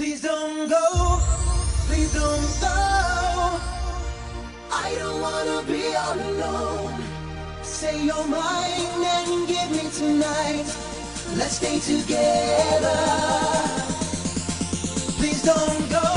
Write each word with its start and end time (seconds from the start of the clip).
Please 0.00 0.22
don't 0.22 0.66
go, 0.66 1.18
please 1.86 2.10
don't 2.14 2.60
go. 2.62 2.76
I 4.72 4.96
don't 4.98 5.20
wanna 5.20 5.62
be 5.66 5.94
all 5.94 6.18
alone. 6.18 7.02
Say 7.62 8.06
you're 8.06 8.26
mine 8.26 9.04
and 9.18 9.46
give 9.46 9.70
me 9.70 9.90
tonight. 9.90 10.64
Let's 11.36 11.56
stay 11.56 11.80
together. 11.80 12.98
Please 15.18 15.42
don't 15.42 15.90
go, 15.90 16.09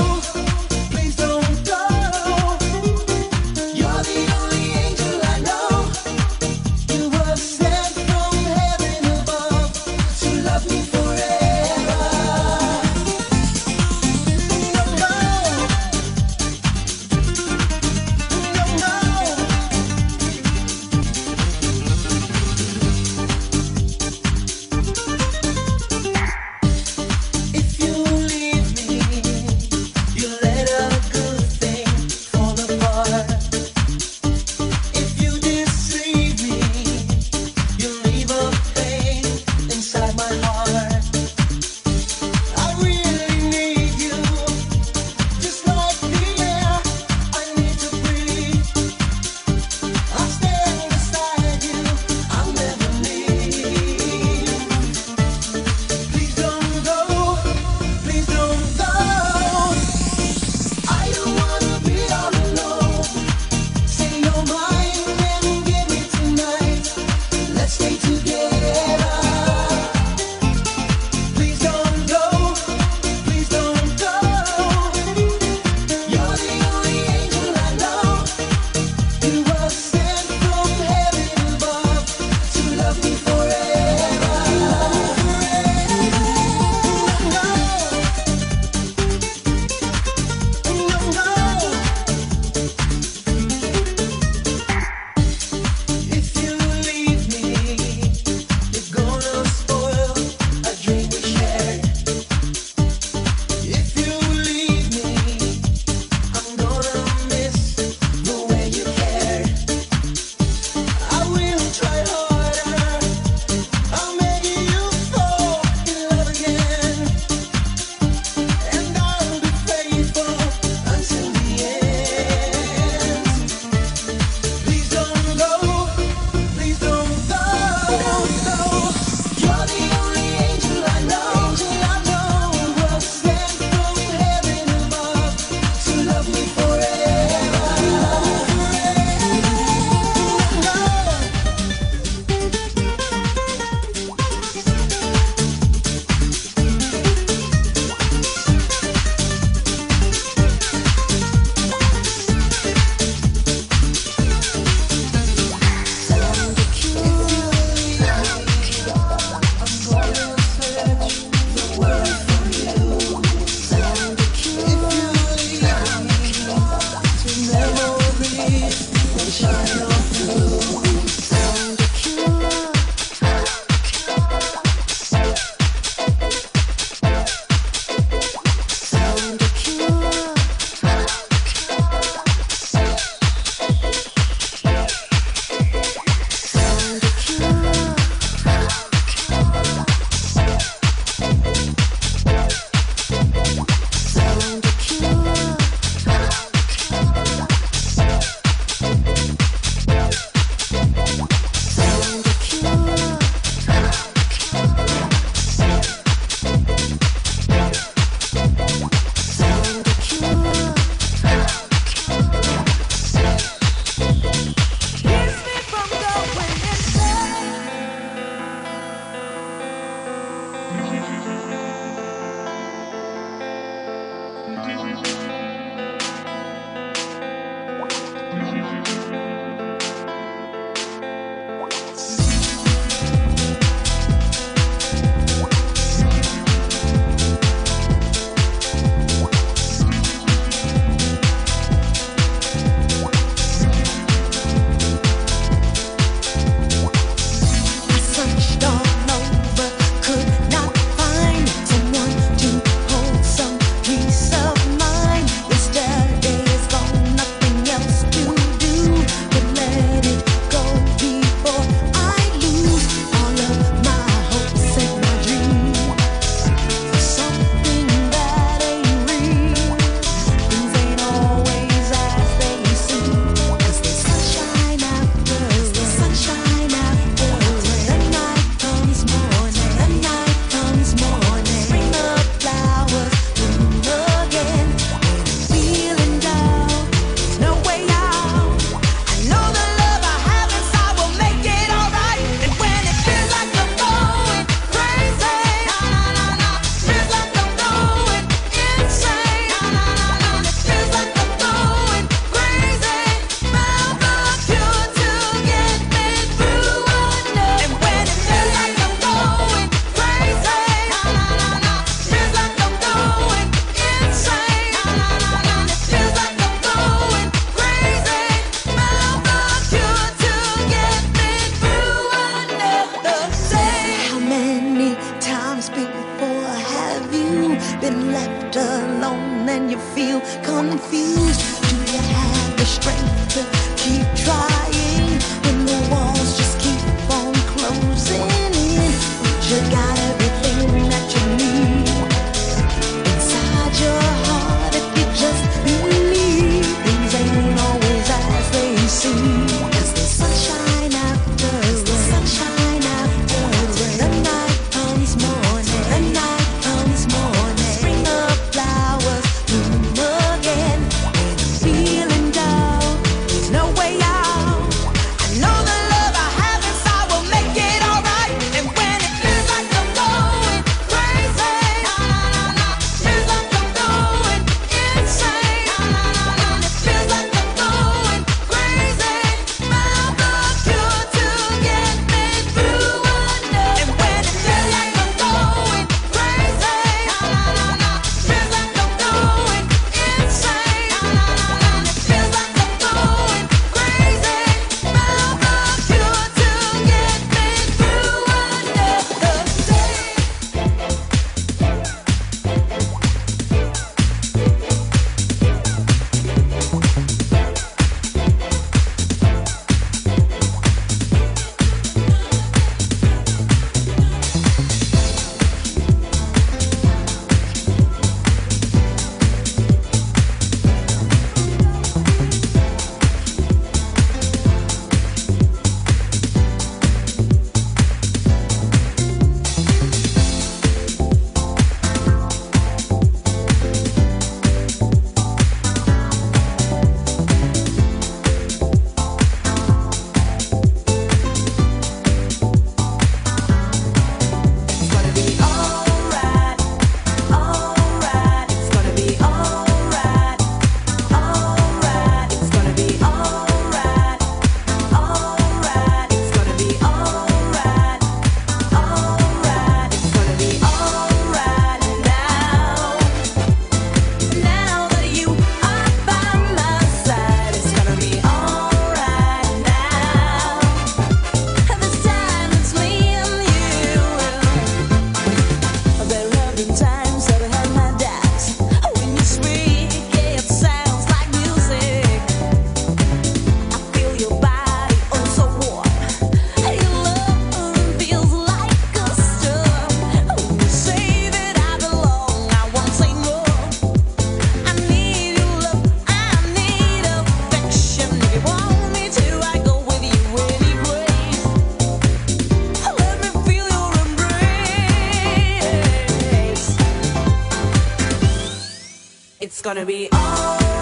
It's 509.54 509.62
gonna 509.62 509.86
be 509.86 510.08
alright 510.12 510.73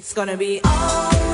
It's 0.00 0.14
gonna 0.14 0.34
be 0.34 0.62
alright 0.64 1.29